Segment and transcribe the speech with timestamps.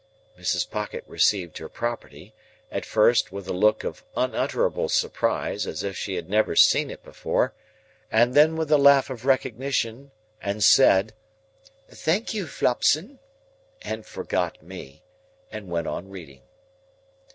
[0.35, 0.67] Mrs.
[0.67, 2.33] Pocket received her property,
[2.71, 7.03] at first with a look of unutterable surprise as if she had never seen it
[7.03, 7.53] before,
[8.11, 10.09] and then with a laugh of recognition,
[10.41, 11.13] and said,
[11.87, 13.19] "Thank you, Flopson,"
[13.83, 15.03] and forgot me,
[15.51, 16.41] and went on reading.